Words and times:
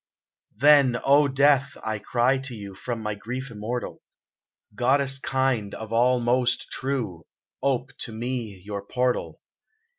Then, 0.57 0.97
O 1.03 1.27
Death! 1.27 1.77
I 1.83 1.99
cry 1.99 2.39
to 2.39 2.55
you 2.55 2.73
From 2.73 3.03
my 3.03 3.13
grief 3.13 3.51
immortal: 3.51 4.01
Goddess 4.73 5.19
kind— 5.19 5.75
of 5.75 5.93
all 5.93 6.19
most 6.19 6.71
true— 6.71 7.27
Ope 7.61 7.95
to 8.07 8.11
me 8.11 8.61
your 8.65 8.81
portal 8.83 9.41